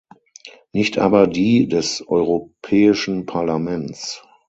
[0.73, 4.23] Nicht aber die des Europäischen Parlaments.